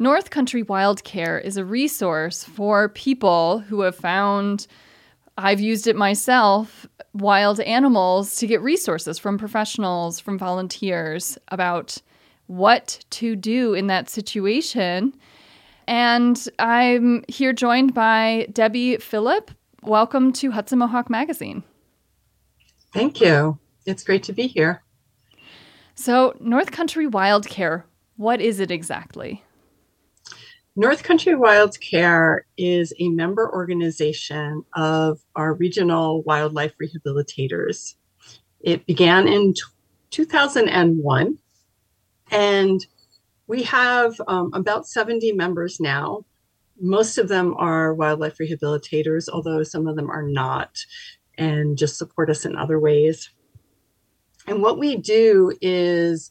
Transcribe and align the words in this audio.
North 0.00 0.30
Country 0.30 0.62
Wild 0.62 1.02
Care 1.02 1.40
is 1.40 1.56
a 1.56 1.64
resource 1.64 2.44
for 2.44 2.88
people 2.90 3.58
who 3.58 3.80
have 3.80 3.96
found, 3.96 4.68
I've 5.36 5.60
used 5.60 5.88
it 5.88 5.96
myself, 5.96 6.86
wild 7.14 7.58
animals 7.58 8.36
to 8.36 8.46
get 8.46 8.62
resources 8.62 9.18
from 9.18 9.38
professionals, 9.38 10.20
from 10.20 10.38
volunteers 10.38 11.36
about 11.48 12.00
what 12.46 13.04
to 13.10 13.34
do 13.34 13.74
in 13.74 13.88
that 13.88 14.08
situation. 14.08 15.12
And 15.88 16.48
I'm 16.60 17.24
here 17.26 17.52
joined 17.52 17.92
by 17.92 18.46
Debbie 18.52 18.98
Phillip. 18.98 19.50
Welcome 19.82 20.32
to 20.34 20.52
Hudson 20.52 20.78
Mohawk 20.78 21.10
Magazine. 21.10 21.64
Thank 22.94 23.20
you. 23.20 23.58
It's 23.84 24.04
great 24.04 24.22
to 24.24 24.32
be 24.32 24.46
here. 24.46 24.84
So, 25.96 26.36
North 26.38 26.70
Country 26.70 27.08
Wild 27.08 27.48
Care, 27.48 27.84
what 28.16 28.40
is 28.40 28.60
it 28.60 28.70
exactly? 28.70 29.42
North 30.78 31.02
Country 31.02 31.34
Wild 31.34 31.80
Care 31.80 32.46
is 32.56 32.94
a 33.00 33.08
member 33.08 33.52
organization 33.52 34.62
of 34.76 35.18
our 35.34 35.54
regional 35.54 36.22
wildlife 36.22 36.72
rehabilitators. 36.80 37.96
It 38.60 38.86
began 38.86 39.26
in 39.26 39.54
2001, 40.10 41.38
and 42.30 42.86
we 43.48 43.64
have 43.64 44.20
um, 44.28 44.52
about 44.54 44.86
70 44.86 45.32
members 45.32 45.80
now. 45.80 46.24
Most 46.80 47.18
of 47.18 47.26
them 47.26 47.56
are 47.58 47.92
wildlife 47.92 48.38
rehabilitators, 48.38 49.28
although 49.28 49.64
some 49.64 49.88
of 49.88 49.96
them 49.96 50.08
are 50.08 50.22
not 50.22 50.78
and 51.36 51.76
just 51.76 51.98
support 51.98 52.30
us 52.30 52.44
in 52.44 52.54
other 52.54 52.78
ways. 52.78 53.30
And 54.46 54.62
what 54.62 54.78
we 54.78 54.94
do 54.94 55.52
is 55.60 56.30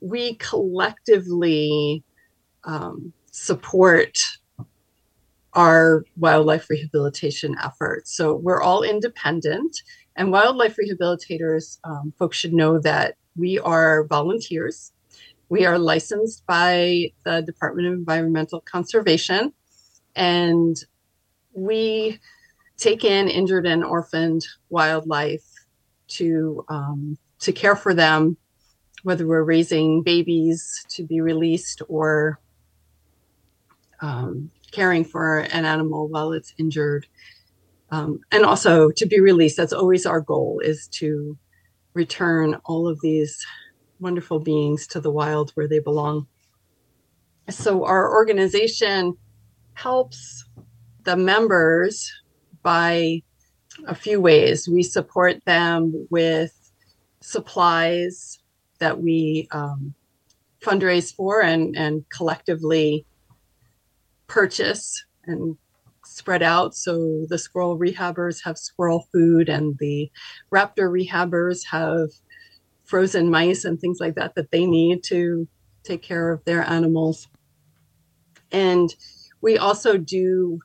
we 0.00 0.36
collectively 0.36 2.04
um, 2.62 3.12
support 3.38 4.18
our 5.54 6.04
wildlife 6.16 6.68
rehabilitation 6.68 7.56
efforts. 7.62 8.16
So 8.16 8.34
we're 8.34 8.60
all 8.60 8.82
independent, 8.82 9.82
and 10.16 10.32
wildlife 10.32 10.76
rehabilitators, 10.76 11.78
um, 11.84 12.12
folks 12.18 12.36
should 12.36 12.52
know 12.52 12.78
that 12.80 13.16
we 13.36 13.58
are 13.60 14.04
volunteers. 14.04 14.92
We 15.48 15.64
are 15.64 15.78
licensed 15.78 16.44
by 16.46 17.12
the 17.24 17.40
Department 17.42 17.86
of 17.86 17.94
Environmental 17.94 18.60
Conservation, 18.60 19.52
and 20.16 20.76
we 21.52 22.18
take 22.76 23.04
in 23.04 23.28
injured 23.28 23.66
and 23.66 23.84
orphaned 23.84 24.44
wildlife 24.68 25.46
to 26.08 26.64
um, 26.68 27.16
to 27.40 27.52
care 27.52 27.76
for 27.76 27.94
them, 27.94 28.36
whether 29.04 29.26
we're 29.26 29.44
raising 29.44 30.02
babies 30.02 30.84
to 30.90 31.04
be 31.04 31.20
released 31.20 31.82
or 31.88 32.40
um, 34.00 34.50
caring 34.72 35.04
for 35.04 35.40
an 35.40 35.64
animal 35.64 36.08
while 36.08 36.32
it's 36.32 36.54
injured. 36.58 37.06
Um, 37.90 38.20
and 38.32 38.44
also 38.44 38.90
to 38.90 39.06
be 39.06 39.18
released. 39.20 39.56
That's 39.56 39.72
always 39.72 40.04
our 40.04 40.20
goal 40.20 40.60
is 40.62 40.88
to 40.88 41.36
return 41.94 42.56
all 42.66 42.86
of 42.86 43.00
these 43.00 43.44
wonderful 43.98 44.38
beings 44.38 44.86
to 44.88 45.00
the 45.00 45.10
wild 45.10 45.50
where 45.52 45.66
they 45.66 45.78
belong. 45.78 46.26
So 47.48 47.84
our 47.84 48.12
organization 48.12 49.16
helps 49.74 50.44
the 51.04 51.16
members 51.16 52.12
by 52.62 53.22
a 53.86 53.94
few 53.94 54.20
ways. 54.20 54.68
We 54.68 54.82
support 54.82 55.42
them 55.46 56.06
with 56.10 56.52
supplies 57.20 58.38
that 58.78 59.00
we 59.00 59.48
um, 59.50 59.94
fundraise 60.60 61.14
for 61.14 61.40
and, 61.40 61.76
and 61.76 62.08
collectively 62.10 63.06
purchase 64.28 65.04
and 65.24 65.56
spread 66.04 66.42
out. 66.42 66.74
So 66.74 67.26
the 67.28 67.38
squirrel 67.38 67.78
rehabbers 67.78 68.42
have 68.44 68.56
squirrel 68.56 69.08
food, 69.12 69.48
and 69.48 69.76
the 69.78 70.10
raptor 70.52 70.88
rehabbers 70.88 71.64
have 71.66 72.10
frozen 72.84 73.30
mice 73.30 73.64
and 73.64 73.78
things 73.78 73.98
like 74.00 74.14
that 74.14 74.34
that 74.34 74.50
they 74.50 74.64
need 74.64 75.02
to 75.04 75.46
take 75.82 76.02
care 76.02 76.30
of 76.30 76.44
their 76.44 76.62
animals. 76.62 77.28
And 78.50 78.94
we 79.40 79.58
also 79.58 79.98
do 79.98 80.60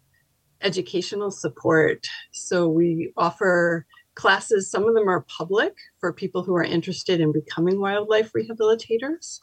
educational 0.62 1.32
support. 1.32 2.08
So 2.32 2.70
we 2.70 3.12
offer 3.18 3.86
classes, 4.16 4.70
some 4.70 4.88
of 4.88 4.94
them 4.94 5.10
are 5.10 5.22
public 5.22 5.74
for 6.00 6.14
people 6.14 6.44
who 6.44 6.56
are 6.56 6.64
interested 6.64 7.20
in 7.20 7.32
becoming 7.32 7.82
wildlife 7.82 8.32
rehabilitators. 8.34 9.40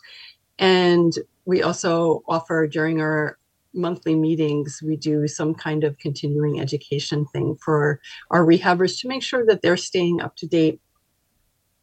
And 0.58 1.12
we 1.44 1.62
also 1.62 2.22
offer 2.28 2.66
during 2.66 3.00
our 3.00 3.38
monthly 3.72 4.14
meetings, 4.14 4.80
we 4.84 4.96
do 4.96 5.28
some 5.28 5.54
kind 5.54 5.84
of 5.84 5.98
continuing 5.98 6.60
education 6.60 7.24
thing 7.26 7.56
for 7.62 8.00
our 8.30 8.44
rehabbers 8.44 9.00
to 9.00 9.08
make 9.08 9.22
sure 9.22 9.44
that 9.46 9.62
they're 9.62 9.76
staying 9.76 10.20
up 10.20 10.36
to 10.36 10.46
date. 10.46 10.80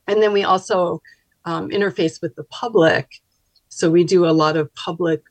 And 0.07 0.21
then 0.21 0.33
we 0.33 0.43
also 0.43 1.01
um, 1.45 1.69
interface 1.69 2.21
with 2.21 2.35
the 2.35 2.43
public. 2.45 3.21
So 3.69 3.89
we 3.89 4.03
do 4.03 4.25
a 4.25 4.31
lot 4.31 4.57
of 4.57 4.73
public 4.75 5.21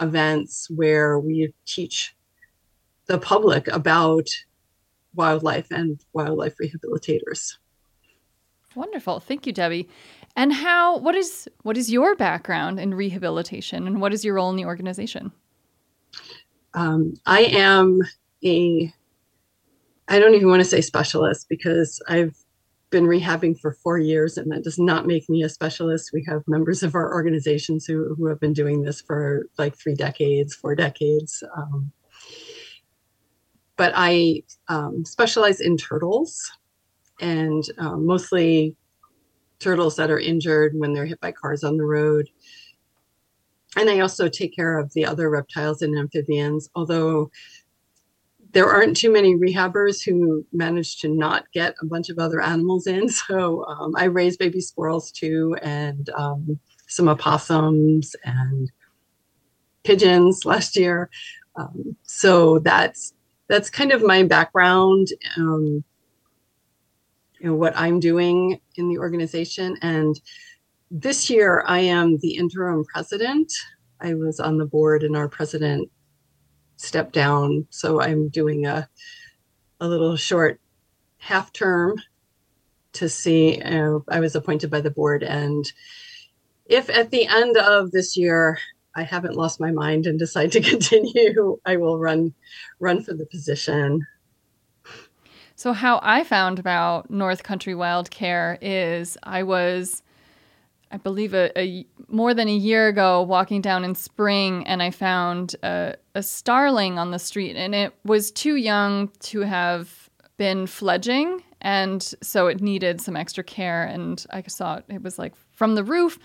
events 0.00 0.68
where 0.70 1.18
we 1.18 1.52
teach 1.66 2.14
the 3.06 3.18
public 3.18 3.68
about 3.68 4.28
wildlife 5.14 5.70
and 5.70 6.00
wildlife 6.12 6.54
rehabilitators. 6.62 7.56
Wonderful. 8.74 9.20
Thank 9.20 9.46
you, 9.46 9.52
Debbie. 9.52 9.88
And 10.36 10.52
how 10.52 10.98
what 10.98 11.14
is 11.14 11.48
what 11.62 11.78
is 11.78 11.90
your 11.90 12.14
background 12.14 12.78
in 12.78 12.92
rehabilitation 12.92 13.86
and 13.86 14.02
what 14.02 14.12
is 14.12 14.22
your 14.22 14.34
role 14.34 14.50
in 14.50 14.56
the 14.56 14.66
organization? 14.66 15.32
Um, 16.76 17.14
I 17.24 17.40
am 17.40 18.00
a, 18.44 18.92
I 20.08 20.18
don't 20.18 20.34
even 20.34 20.48
want 20.48 20.60
to 20.60 20.68
say 20.68 20.82
specialist 20.82 21.46
because 21.48 22.00
I've 22.06 22.36
been 22.90 23.06
rehabbing 23.06 23.58
for 23.58 23.72
four 23.72 23.98
years 23.98 24.36
and 24.36 24.52
that 24.52 24.62
does 24.62 24.78
not 24.78 25.06
make 25.06 25.28
me 25.28 25.42
a 25.42 25.48
specialist. 25.48 26.10
We 26.12 26.24
have 26.28 26.42
members 26.46 26.82
of 26.82 26.94
our 26.94 27.12
organizations 27.12 27.86
who, 27.86 28.14
who 28.14 28.26
have 28.26 28.38
been 28.38 28.52
doing 28.52 28.82
this 28.82 29.00
for 29.00 29.46
like 29.58 29.76
three 29.76 29.94
decades, 29.94 30.54
four 30.54 30.74
decades. 30.74 31.42
Um, 31.56 31.90
but 33.76 33.92
I 33.96 34.42
um, 34.68 35.04
specialize 35.04 35.60
in 35.60 35.78
turtles 35.78 36.38
and 37.20 37.64
um, 37.78 38.06
mostly 38.06 38.76
turtles 39.60 39.96
that 39.96 40.10
are 40.10 40.18
injured 40.18 40.74
when 40.76 40.92
they're 40.92 41.06
hit 41.06 41.20
by 41.20 41.32
cars 41.32 41.64
on 41.64 41.78
the 41.78 41.84
road 41.84 42.28
and 43.76 43.90
I 43.90 44.00
also 44.00 44.28
take 44.28 44.56
care 44.56 44.78
of 44.78 44.92
the 44.94 45.04
other 45.04 45.30
reptiles 45.30 45.82
and 45.82 45.96
amphibians, 45.98 46.70
although 46.74 47.30
there 48.52 48.70
aren't 48.70 48.96
too 48.96 49.12
many 49.12 49.36
rehabbers 49.36 50.02
who 50.02 50.44
manage 50.50 50.98
to 51.00 51.08
not 51.08 51.44
get 51.52 51.74
a 51.82 51.84
bunch 51.84 52.08
of 52.08 52.18
other 52.18 52.40
animals 52.40 52.86
in. 52.86 53.08
So 53.28 53.66
um, 53.66 53.94
I 53.96 54.04
raise 54.04 54.38
baby 54.38 54.60
squirrels 54.60 55.10
too, 55.10 55.56
and 55.62 56.08
um, 56.10 56.58
some 56.88 57.08
opossums 57.08 58.16
and 58.24 58.72
pigeons 59.84 60.44
last 60.46 60.76
year. 60.76 61.10
Um, 61.56 61.96
so 62.02 62.58
that's 62.60 63.12
that's 63.48 63.68
kind 63.68 63.92
of 63.92 64.02
my 64.02 64.22
background. 64.22 65.08
Um, 65.36 65.84
you 67.38 67.50
know 67.50 67.54
what 67.54 67.76
I'm 67.76 68.00
doing 68.00 68.58
in 68.76 68.88
the 68.88 68.98
organization, 68.98 69.76
and 69.82 70.18
this 71.00 71.28
year 71.28 71.62
I 71.66 71.80
am 71.80 72.16
the 72.18 72.36
interim 72.36 72.84
president. 72.84 73.52
I 74.00 74.14
was 74.14 74.40
on 74.40 74.56
the 74.56 74.64
board 74.64 75.02
and 75.02 75.16
our 75.16 75.28
president 75.28 75.90
stepped 76.76 77.12
down. 77.12 77.66
So 77.70 78.00
I'm 78.00 78.28
doing 78.28 78.66
a, 78.66 78.88
a 79.80 79.88
little 79.88 80.16
short 80.16 80.58
half 81.18 81.52
term 81.52 81.96
to 82.94 83.08
see. 83.10 83.60
Uh, 83.60 83.98
I 84.08 84.20
was 84.20 84.34
appointed 84.34 84.70
by 84.70 84.80
the 84.80 84.90
board. 84.90 85.22
And 85.22 85.70
if 86.64 86.88
at 86.88 87.10
the 87.10 87.26
end 87.26 87.58
of 87.58 87.90
this 87.90 88.16
year, 88.16 88.58
I 88.94 89.02
haven't 89.02 89.36
lost 89.36 89.60
my 89.60 89.72
mind 89.72 90.06
and 90.06 90.18
decide 90.18 90.52
to 90.52 90.60
continue, 90.72 91.58
I 91.66 91.76
will 91.76 91.98
run 91.98 92.32
run 92.80 93.02
for 93.02 93.12
the 93.12 93.26
position. 93.26 94.06
So 95.56 95.74
how 95.74 96.00
I 96.02 96.24
found 96.24 96.58
about 96.58 97.10
North 97.10 97.42
Country 97.42 97.74
Wild 97.74 98.10
Care 98.10 98.58
is 98.62 99.18
I 99.22 99.42
was 99.42 100.02
I 100.90 100.98
believe 100.98 101.34
a, 101.34 101.50
a, 101.58 101.86
more 102.08 102.32
than 102.32 102.48
a 102.48 102.54
year 102.54 102.88
ago 102.88 103.22
walking 103.22 103.60
down 103.60 103.84
in 103.84 103.94
spring 103.94 104.66
and 104.66 104.82
I 104.82 104.90
found 104.90 105.56
a, 105.62 105.94
a 106.14 106.22
starling 106.22 106.98
on 106.98 107.10
the 107.10 107.18
street 107.18 107.56
and 107.56 107.74
it 107.74 107.92
was 108.04 108.30
too 108.30 108.56
young 108.56 109.08
to 109.20 109.40
have 109.40 110.08
been 110.36 110.66
fledging 110.66 111.42
and 111.60 112.02
so 112.22 112.46
it 112.46 112.60
needed 112.60 113.00
some 113.00 113.16
extra 113.16 113.42
care 113.42 113.84
and 113.84 114.24
I 114.30 114.42
saw 114.42 114.76
it, 114.76 114.84
it 114.88 115.02
was 115.02 115.18
like 115.18 115.34
from 115.52 115.74
the 115.74 115.84
roof. 115.84 116.18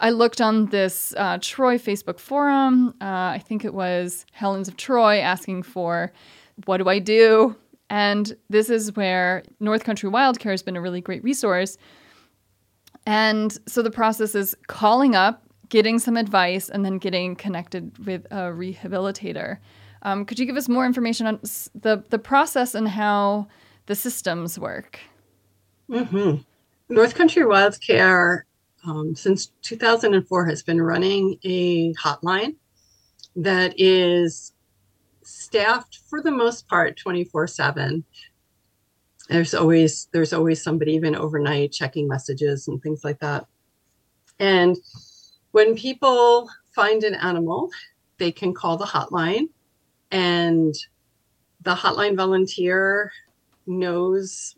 I 0.00 0.10
looked 0.10 0.40
on 0.40 0.66
this 0.66 1.14
uh, 1.16 1.38
Troy 1.40 1.78
Facebook 1.78 2.18
forum. 2.18 2.94
Uh, 3.00 3.04
I 3.34 3.42
think 3.44 3.64
it 3.64 3.72
was 3.72 4.26
Helens 4.32 4.68
of 4.68 4.76
Troy 4.76 5.20
asking 5.20 5.62
for 5.62 6.12
what 6.66 6.78
do 6.78 6.88
I 6.88 6.98
do? 6.98 7.56
And 7.88 8.36
this 8.50 8.68
is 8.68 8.96
where 8.96 9.44
North 9.60 9.84
Country 9.84 10.08
Wild 10.08 10.38
Care 10.38 10.52
has 10.52 10.62
been 10.62 10.76
a 10.76 10.80
really 10.80 11.00
great 11.00 11.22
resource 11.22 11.78
and 13.06 13.56
so 13.66 13.82
the 13.82 13.90
process 13.90 14.34
is 14.34 14.56
calling 14.66 15.14
up, 15.14 15.42
getting 15.68 15.98
some 15.98 16.16
advice 16.16 16.68
and 16.68 16.84
then 16.84 16.98
getting 16.98 17.34
connected 17.34 18.06
with 18.06 18.26
a 18.26 18.50
rehabilitator. 18.52 19.58
Um, 20.02 20.24
could 20.24 20.38
you 20.38 20.46
give 20.46 20.56
us 20.56 20.68
more 20.68 20.84
information 20.84 21.26
on 21.26 21.40
the, 21.74 22.04
the 22.10 22.18
process 22.18 22.74
and 22.74 22.88
how 22.88 23.48
the 23.86 23.94
systems 23.94 24.58
work? 24.58 25.00
Mm-hmm. 25.88 26.42
North 26.88 27.14
Country 27.14 27.44
Wild 27.44 27.80
Care, 27.80 28.46
um, 28.84 29.14
since 29.14 29.52
2004, 29.62 30.46
has 30.46 30.62
been 30.62 30.80
running 30.80 31.38
a 31.44 31.92
hotline 31.94 32.56
that 33.36 33.74
is 33.78 34.52
staffed 35.22 36.00
for 36.08 36.20
the 36.20 36.30
most 36.30 36.68
part 36.68 36.96
24 36.96 37.46
7 37.46 38.04
there's 39.28 39.54
always 39.54 40.08
there's 40.12 40.32
always 40.32 40.62
somebody 40.62 40.92
even 40.92 41.14
overnight 41.14 41.72
checking 41.72 42.08
messages 42.08 42.68
and 42.68 42.82
things 42.82 43.04
like 43.04 43.20
that. 43.20 43.46
And 44.38 44.76
when 45.52 45.74
people 45.76 46.48
find 46.74 47.04
an 47.04 47.14
animal 47.14 47.70
they 48.18 48.32
can 48.32 48.54
call 48.54 48.76
the 48.76 48.84
hotline 48.84 49.48
and 50.10 50.74
the 51.62 51.74
hotline 51.74 52.16
volunteer 52.16 53.10
knows 53.66 54.56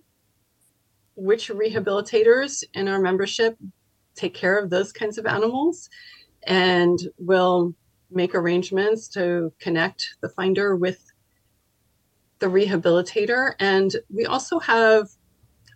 which 1.16 1.48
rehabilitators 1.48 2.64
in 2.74 2.88
our 2.88 2.98
membership 3.00 3.56
take 4.14 4.34
care 4.34 4.58
of 4.58 4.70
those 4.70 4.92
kinds 4.92 5.18
of 5.18 5.26
animals 5.26 5.88
and 6.46 6.98
will 7.18 7.74
make 8.10 8.34
arrangements 8.34 9.08
to 9.08 9.52
connect 9.58 10.16
the 10.20 10.28
finder 10.28 10.76
with 10.76 11.12
the 12.38 12.46
rehabilitator. 12.46 13.54
And 13.60 13.94
we 14.10 14.26
also 14.26 14.58
have, 14.58 15.08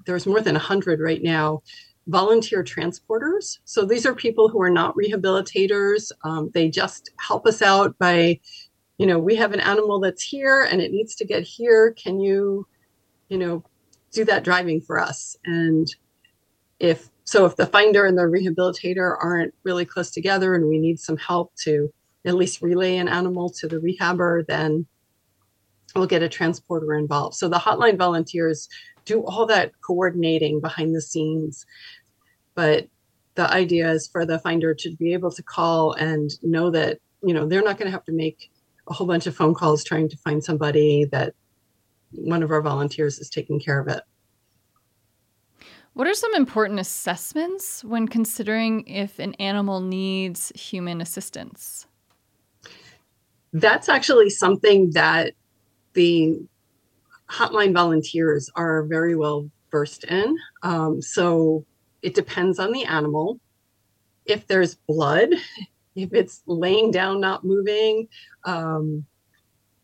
there's 0.07 0.27
more 0.27 0.41
than 0.41 0.55
100 0.55 1.01
right 1.01 1.23
now, 1.23 1.63
volunteer 2.07 2.65
transporters. 2.65 3.59
So 3.65 3.85
these 3.85 4.07
are 4.07 4.15
people 4.15 4.49
who 4.49 4.61
are 4.63 4.71
not 4.71 4.95
rehabilitators. 4.97 6.11
Um, 6.25 6.51
they 6.55 6.69
just 6.69 7.11
help 7.19 7.47
us 7.47 7.63
out 7.63 7.99
by, 7.99 8.41
you 8.97 9.07
know, 9.07 9.19
we 9.19 9.37
have 9.37 9.53
an 9.53 9.61
animal 9.61 10.01
that's 10.01 10.23
here 10.23 10.63
and 10.63 10.81
it 10.81 10.91
needs 10.91 11.15
to 11.17 11.25
get 11.25 11.43
here. 11.43 11.93
Can 11.93 12.19
you, 12.19 12.67
you 13.29 13.39
know, 13.39 13.63
do 14.13 14.25
that 14.25 14.43
driving 14.43 14.81
for 14.81 14.99
us? 14.99 15.37
And 15.45 15.95
if 16.81 17.11
so, 17.25 17.45
if 17.45 17.57
the 17.57 17.67
finder 17.67 18.07
and 18.07 18.17
the 18.17 18.23
rehabilitator 18.23 19.17
aren't 19.23 19.55
really 19.63 19.85
close 19.85 20.11
together 20.11 20.55
and 20.55 20.67
we 20.67 20.79
need 20.79 20.99
some 20.99 21.19
help 21.19 21.55
to 21.65 21.93
at 22.25 22.35
least 22.35 22.63
relay 22.63 22.97
an 22.97 23.09
animal 23.09 23.51
to 23.51 23.69
the 23.69 23.77
rehabber, 23.77 24.47
then 24.47 24.87
we'll 25.95 26.07
get 26.07 26.23
a 26.23 26.29
transporter 26.29 26.95
involved. 26.95 27.37
So 27.37 27.49
the 27.49 27.59
hotline 27.59 27.99
volunteers 27.99 28.69
do 29.05 29.25
all 29.25 29.47
that 29.47 29.73
coordinating 29.81 30.61
behind 30.61 30.95
the 30.95 31.01
scenes. 31.01 31.65
But 32.55 32.89
the 33.35 33.51
idea 33.51 33.91
is 33.91 34.09
for 34.09 34.27
the 34.27 34.39
finder 34.39 34.75
to 34.75 34.97
be 34.97 35.13
able 35.13 35.31
to 35.31 35.43
call 35.43 35.93
and 35.93 36.31
know 36.43 36.71
that, 36.71 36.99
you 37.23 37.33
know, 37.33 37.47
they're 37.47 37.63
not 37.63 37.79
going 37.79 37.87
to 37.87 37.93
have 37.93 38.05
to 38.05 38.13
make 38.13 38.51
a 38.89 38.93
whole 38.93 39.07
bunch 39.07 39.27
of 39.27 39.37
phone 39.37 39.55
calls 39.55 39.85
trying 39.85 40.09
to 40.09 40.17
find 40.19 40.43
somebody 40.43 41.05
that 41.13 41.35
one 42.13 42.43
of 42.43 42.51
our 42.51 42.63
volunteers 42.63 43.19
is 43.19 43.31
taking 43.31 43.61
care 43.61 43.79
of 43.79 43.89
it. 43.89 44.03
What 45.95 46.07
are 46.07 46.15
some 46.15 46.35
important 46.35 46.79
assessments 46.79 47.83
when 47.83 48.07
considering 48.07 48.87
if 48.87 49.19
an 49.19 49.35
animal 49.35 49.81
needs 49.81 50.53
human 50.55 51.01
assistance? 51.01 51.87
That's 53.53 53.89
actually 53.89 54.31
something 54.31 54.91
that 54.93 55.35
the 55.95 56.41
hotline 57.31 57.75
volunteers 57.75 58.51
are 58.55 58.85
very 58.85 59.15
well 59.15 59.51
versed 59.71 60.05
in. 60.05 60.37
Um, 60.63 61.03
so 61.03 61.65
it 62.03 62.15
depends 62.15 62.59
on 62.59 62.73
the 62.73 62.85
animal. 62.85 63.41
If 64.25 64.47
there's 64.47 64.75
blood, 64.75 65.31
if 65.95 66.13
it's 66.13 66.43
laying 66.47 66.91
down, 66.91 67.21
not 67.21 67.45
moving, 67.45 68.09
um, 68.45 69.05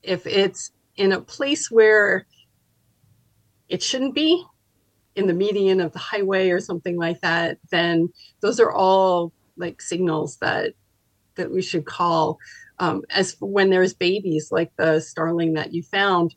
if 0.02 0.26
it's 0.26 0.70
in 0.96 1.12
a 1.12 1.20
place 1.20 1.70
where 1.70 2.26
it 3.68 3.82
shouldn't 3.82 4.14
be, 4.14 4.44
in 5.16 5.26
the 5.26 5.34
median 5.34 5.80
of 5.80 5.92
the 5.92 5.98
highway 5.98 6.50
or 6.50 6.60
something 6.60 6.96
like 6.96 7.20
that, 7.20 7.58
then 7.70 8.08
those 8.40 8.60
are 8.60 8.72
all 8.72 9.32
like 9.56 9.80
signals 9.80 10.36
that 10.38 10.74
that 11.36 11.50
we 11.50 11.62
should 11.62 11.84
call 11.84 12.38
um, 12.78 13.02
as 13.10 13.36
when 13.40 13.70
there's 13.70 13.94
babies 13.94 14.48
like 14.50 14.72
the 14.76 15.00
starling 15.00 15.54
that 15.54 15.72
you 15.72 15.82
found 15.82 16.34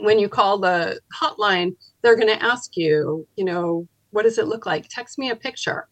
when 0.00 0.18
you 0.18 0.28
call 0.28 0.58
the 0.58 1.00
hotline 1.18 1.74
they're 2.02 2.16
going 2.16 2.28
to 2.28 2.44
ask 2.44 2.76
you 2.76 3.26
you 3.36 3.44
know 3.44 3.88
what 4.16 4.22
does 4.22 4.38
it 4.38 4.46
look 4.46 4.64
like? 4.64 4.88
Text 4.88 5.18
me 5.18 5.28
a 5.30 5.36
picture 5.36 5.88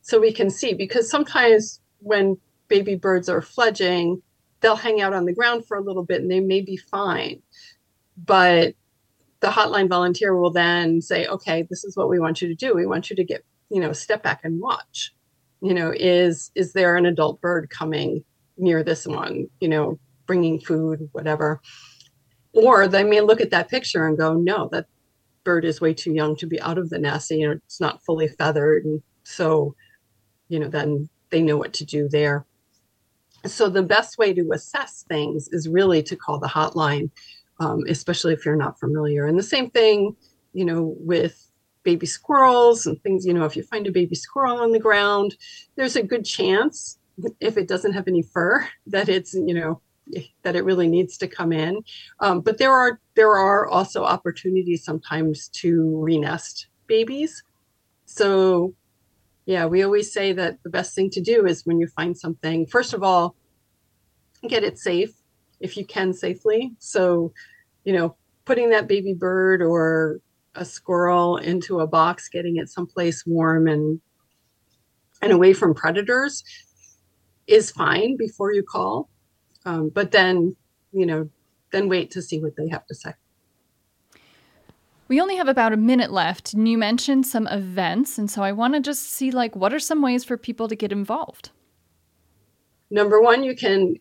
so 0.00 0.18
we 0.18 0.32
can 0.32 0.48
see 0.48 0.72
because 0.72 1.10
sometimes 1.10 1.80
when 1.98 2.38
baby 2.68 2.94
birds 2.94 3.28
are 3.28 3.42
fledging 3.42 4.22
they'll 4.60 4.76
hang 4.76 5.02
out 5.02 5.12
on 5.12 5.26
the 5.26 5.34
ground 5.34 5.66
for 5.66 5.76
a 5.76 5.82
little 5.82 6.02
bit 6.02 6.22
and 6.22 6.30
they 6.30 6.40
may 6.40 6.62
be 6.62 6.78
fine. 6.78 7.42
But 8.16 8.74
the 9.40 9.48
hotline 9.48 9.90
volunteer 9.90 10.34
will 10.34 10.50
then 10.50 11.02
say 11.02 11.26
okay 11.26 11.66
this 11.68 11.84
is 11.84 11.96
what 11.96 12.08
we 12.08 12.18
want 12.18 12.40
you 12.40 12.48
to 12.48 12.54
do. 12.54 12.74
We 12.74 12.86
want 12.86 13.10
you 13.10 13.16
to 13.16 13.24
get 13.24 13.44
you 13.68 13.80
know 13.80 13.92
step 13.92 14.22
back 14.22 14.40
and 14.42 14.58
watch 14.60 15.12
you 15.60 15.74
know 15.74 15.92
is 15.94 16.50
is 16.54 16.72
there 16.72 16.96
an 16.96 17.06
adult 17.06 17.40
bird 17.40 17.70
coming 17.70 18.24
near 18.58 18.82
this 18.82 19.06
one, 19.06 19.48
you 19.60 19.68
know, 19.68 19.98
bringing 20.26 20.60
food, 20.60 21.08
whatever. 21.12 21.60
Or 22.52 22.88
they 22.88 23.04
may 23.04 23.20
look 23.20 23.40
at 23.40 23.50
that 23.50 23.68
picture 23.68 24.06
and 24.06 24.16
go, 24.16 24.34
no, 24.34 24.68
that 24.72 24.86
bird 25.44 25.64
is 25.64 25.80
way 25.80 25.94
too 25.94 26.12
young 26.12 26.36
to 26.36 26.46
be 26.46 26.60
out 26.60 26.78
of 26.78 26.90
the 26.90 26.98
nest. 26.98 27.30
You 27.30 27.48
know, 27.48 27.52
it's 27.52 27.80
not 27.80 28.02
fully 28.04 28.28
feathered. 28.28 28.84
And 28.84 29.02
so, 29.24 29.74
you 30.48 30.58
know, 30.58 30.68
then 30.68 31.08
they 31.30 31.42
know 31.42 31.56
what 31.56 31.74
to 31.74 31.84
do 31.84 32.08
there. 32.08 32.46
So 33.44 33.68
the 33.68 33.82
best 33.82 34.18
way 34.18 34.32
to 34.32 34.50
assess 34.52 35.04
things 35.08 35.48
is 35.52 35.68
really 35.68 36.02
to 36.04 36.16
call 36.16 36.38
the 36.38 36.48
hotline, 36.48 37.10
um, 37.60 37.84
especially 37.88 38.32
if 38.32 38.44
you're 38.44 38.56
not 38.56 38.80
familiar. 38.80 39.26
And 39.26 39.38
the 39.38 39.42
same 39.42 39.70
thing, 39.70 40.16
you 40.52 40.64
know, 40.64 40.94
with 40.98 41.45
baby 41.86 42.04
squirrels 42.04 42.84
and 42.84 43.00
things, 43.02 43.24
you 43.24 43.32
know, 43.32 43.44
if 43.44 43.56
you 43.56 43.62
find 43.62 43.86
a 43.86 43.92
baby 43.92 44.16
squirrel 44.16 44.58
on 44.58 44.72
the 44.72 44.78
ground, 44.78 45.36
there's 45.76 45.94
a 45.94 46.02
good 46.02 46.24
chance 46.24 46.98
if 47.40 47.56
it 47.56 47.68
doesn't 47.68 47.92
have 47.92 48.08
any 48.08 48.22
fur 48.22 48.68
that 48.88 49.08
it's 49.08 49.32
you 49.32 49.54
know 49.54 49.80
that 50.42 50.54
it 50.54 50.64
really 50.64 50.88
needs 50.88 51.16
to 51.18 51.26
come 51.26 51.52
in. 51.52 51.82
Um, 52.20 52.40
but 52.40 52.58
there 52.58 52.72
are 52.72 53.00
there 53.14 53.34
are 53.36 53.66
also 53.68 54.04
opportunities 54.04 54.84
sometimes 54.84 55.48
to 55.60 55.68
renest 56.04 56.66
babies. 56.86 57.42
So 58.04 58.74
yeah 59.46 59.64
we 59.66 59.84
always 59.84 60.12
say 60.12 60.32
that 60.32 60.58
the 60.64 60.70
best 60.70 60.94
thing 60.96 61.08
to 61.10 61.20
do 61.20 61.46
is 61.46 61.64
when 61.66 61.78
you 61.78 61.86
find 61.86 62.18
something 62.18 62.66
first 62.66 62.92
of 62.94 63.04
all 63.04 63.36
get 64.48 64.64
it 64.64 64.76
safe 64.76 65.12
if 65.60 65.76
you 65.76 65.84
can 65.86 66.12
safely. 66.12 66.74
So 66.78 67.32
you 67.84 67.92
know 67.92 68.16
putting 68.44 68.70
that 68.70 68.88
baby 68.88 69.14
bird 69.14 69.62
or 69.62 70.20
a 70.56 70.64
squirrel 70.64 71.36
into 71.36 71.80
a 71.80 71.86
box 71.86 72.28
getting 72.28 72.56
it 72.56 72.68
someplace 72.68 73.24
warm 73.26 73.68
and 73.68 74.00
and 75.22 75.32
away 75.32 75.52
from 75.52 75.74
predators 75.74 76.44
is 77.46 77.70
fine 77.70 78.16
before 78.16 78.52
you 78.52 78.62
call. 78.62 79.08
Um, 79.64 79.88
but 79.88 80.10
then, 80.10 80.56
you 80.92 81.06
know, 81.06 81.28
then 81.72 81.88
wait 81.88 82.10
to 82.12 82.22
see 82.22 82.40
what 82.40 82.56
they 82.56 82.68
have 82.68 82.86
to 82.86 82.94
say. 82.94 83.12
We 85.08 85.20
only 85.20 85.36
have 85.36 85.48
about 85.48 85.72
a 85.72 85.76
minute 85.76 86.10
left, 86.10 86.52
and 86.52 86.68
you 86.68 86.76
mentioned 86.76 87.26
some 87.26 87.46
events, 87.46 88.18
and 88.18 88.28
so 88.28 88.42
I 88.42 88.50
want 88.50 88.74
to 88.74 88.80
just 88.80 89.04
see 89.04 89.30
like 89.30 89.54
what 89.54 89.72
are 89.72 89.78
some 89.78 90.02
ways 90.02 90.24
for 90.24 90.36
people 90.36 90.66
to 90.68 90.74
get 90.74 90.90
involved. 90.90 91.50
Number 92.90 93.20
one, 93.20 93.44
you 93.44 93.54
can 93.54 93.96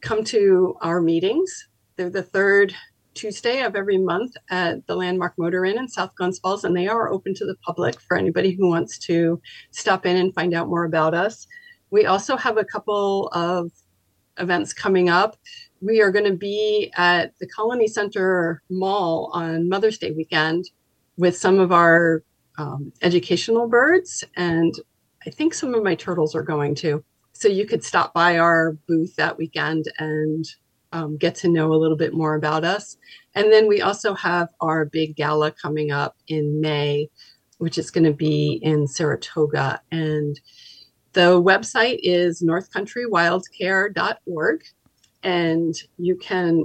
come 0.00 0.22
to 0.24 0.76
our 0.80 1.00
meetings. 1.00 1.68
They're 1.96 2.10
the 2.10 2.22
third 2.22 2.74
Tuesday 3.20 3.60
of 3.60 3.76
every 3.76 3.98
month 3.98 4.34
at 4.48 4.86
the 4.86 4.96
Landmark 4.96 5.34
Motor 5.36 5.66
Inn 5.66 5.78
in 5.78 5.86
South 5.86 6.14
Glens 6.14 6.38
Falls, 6.38 6.64
and 6.64 6.74
they 6.74 6.88
are 6.88 7.12
open 7.12 7.34
to 7.34 7.44
the 7.44 7.54
public 7.56 8.00
for 8.00 8.16
anybody 8.16 8.52
who 8.52 8.66
wants 8.66 8.98
to 9.00 9.38
stop 9.72 10.06
in 10.06 10.16
and 10.16 10.34
find 10.34 10.54
out 10.54 10.68
more 10.68 10.84
about 10.84 11.12
us. 11.12 11.46
We 11.90 12.06
also 12.06 12.34
have 12.38 12.56
a 12.56 12.64
couple 12.64 13.28
of 13.34 13.72
events 14.38 14.72
coming 14.72 15.10
up. 15.10 15.36
We 15.82 16.00
are 16.00 16.10
going 16.10 16.24
to 16.24 16.36
be 16.36 16.90
at 16.96 17.38
the 17.40 17.46
Colonie 17.46 17.90
Center 17.90 18.62
Mall 18.70 19.30
on 19.34 19.68
Mother's 19.68 19.98
Day 19.98 20.12
weekend 20.12 20.70
with 21.18 21.36
some 21.36 21.58
of 21.58 21.72
our 21.72 22.22
um, 22.56 22.90
educational 23.02 23.68
birds, 23.68 24.24
and 24.36 24.74
I 25.26 25.30
think 25.30 25.52
some 25.52 25.74
of 25.74 25.82
my 25.82 25.94
turtles 25.94 26.34
are 26.34 26.42
going 26.42 26.74
to. 26.76 27.04
So 27.34 27.48
you 27.48 27.66
could 27.66 27.84
stop 27.84 28.14
by 28.14 28.38
our 28.38 28.78
booth 28.88 29.14
that 29.16 29.36
weekend 29.36 29.92
and 29.98 30.46
um, 30.92 31.16
get 31.16 31.34
to 31.36 31.48
know 31.48 31.72
a 31.72 31.76
little 31.76 31.96
bit 31.96 32.12
more 32.14 32.34
about 32.34 32.64
us. 32.64 32.98
And 33.34 33.50
then 33.52 33.66
we 33.68 33.80
also 33.80 34.14
have 34.14 34.48
our 34.60 34.84
big 34.84 35.16
gala 35.16 35.52
coming 35.52 35.90
up 35.90 36.16
in 36.26 36.60
May, 36.60 37.08
which 37.58 37.78
is 37.78 37.90
going 37.90 38.04
to 38.04 38.12
be 38.12 38.60
in 38.62 38.86
Saratoga. 38.86 39.80
And 39.90 40.38
the 41.12 41.42
website 41.42 41.98
is 42.02 42.42
northcountrywildcare.org, 42.42 44.62
and 45.22 45.74
you 45.98 46.16
can 46.16 46.64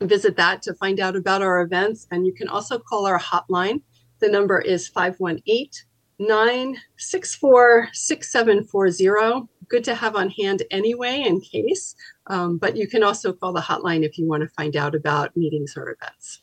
visit 0.00 0.36
that 0.36 0.62
to 0.62 0.74
find 0.74 1.00
out 1.00 1.16
about 1.16 1.42
our 1.42 1.62
events. 1.62 2.06
And 2.10 2.26
you 2.26 2.34
can 2.34 2.48
also 2.48 2.78
call 2.78 3.06
our 3.06 3.18
hotline. 3.18 3.80
The 4.20 4.28
number 4.28 4.60
is 4.60 4.86
518 4.88 5.70
964 6.18 7.88
6740. 7.92 9.48
Good 9.68 9.84
to 9.84 9.94
have 9.94 10.16
on 10.16 10.30
hand 10.30 10.62
anyway, 10.70 11.22
in 11.26 11.40
case. 11.40 11.94
Um, 12.26 12.58
but 12.58 12.76
you 12.76 12.86
can 12.86 13.02
also 13.02 13.32
call 13.32 13.52
the 13.52 13.60
hotline 13.60 14.04
if 14.04 14.18
you 14.18 14.26
want 14.26 14.42
to 14.42 14.48
find 14.48 14.76
out 14.76 14.94
about 14.94 15.36
meetings 15.36 15.76
or 15.76 15.90
events. 15.90 16.40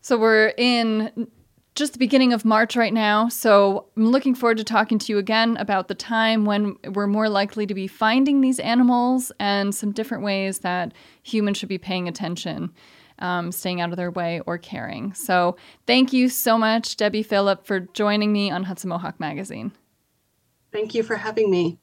So 0.00 0.18
we're 0.18 0.52
in 0.56 1.28
just 1.74 1.92
the 1.92 1.98
beginning 1.98 2.32
of 2.32 2.44
March 2.44 2.76
right 2.76 2.92
now. 2.92 3.28
So 3.28 3.86
I'm 3.96 4.06
looking 4.06 4.34
forward 4.34 4.56
to 4.58 4.64
talking 4.64 4.98
to 4.98 5.12
you 5.12 5.18
again 5.18 5.56
about 5.58 5.88
the 5.88 5.94
time 5.94 6.44
when 6.44 6.76
we're 6.94 7.06
more 7.06 7.28
likely 7.28 7.66
to 7.66 7.74
be 7.74 7.86
finding 7.86 8.40
these 8.40 8.58
animals 8.60 9.30
and 9.38 9.74
some 9.74 9.92
different 9.92 10.24
ways 10.24 10.60
that 10.60 10.94
humans 11.22 11.58
should 11.58 11.68
be 11.68 11.78
paying 11.78 12.08
attention 12.08 12.72
um, 13.18 13.52
staying 13.52 13.80
out 13.80 13.90
of 13.90 13.96
their 13.96 14.10
way, 14.10 14.40
or 14.46 14.58
caring. 14.58 15.14
So 15.14 15.56
thank 15.86 16.12
you 16.12 16.28
so 16.28 16.58
much, 16.58 16.96
Debbie 16.96 17.22
Phillip, 17.22 17.66
for 17.66 17.80
joining 17.80 18.32
me 18.32 18.50
on 18.50 18.64
Hudson 18.64 18.88
Mohawk 18.88 19.18
Magazine. 19.20 19.72
Thank 20.72 20.94
you 20.94 21.02
for 21.02 21.16
having 21.16 21.50
me. 21.50 21.78